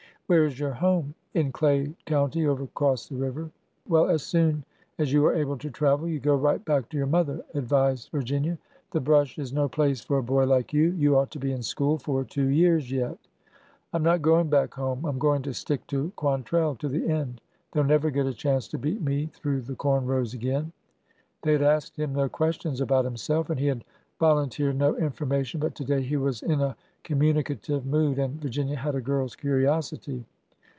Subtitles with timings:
[0.31, 3.51] ''Where is your home?"'' In Clay County, over across the river."
[3.89, 4.63] Well, as soon
[4.97, 8.57] as you are able to travel, you go right back to your mother," advised Virginia.
[8.91, 10.91] The brush is AN APT SCHOLAR 269 no place for a boy like you.
[10.93, 13.19] You ought to be in school for two years yet.''
[13.91, 15.05] I 'm not going back home.
[15.05, 17.41] I 'm going to stick to Quantrell to the end.
[17.73, 20.71] They 'll never get a chance to beat me through the corn rows again!"
[21.43, 23.83] They had asked him no questions about himself, and he had
[24.17, 25.59] volunteered no information.
[25.59, 29.63] But to day he was in a communicative mood, and Virginia had a girl's curi
[29.63, 30.23] osity.